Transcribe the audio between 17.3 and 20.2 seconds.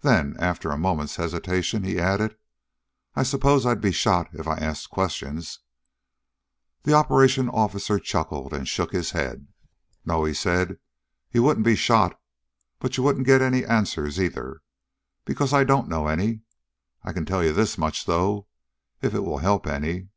you this much, though, if it will help any.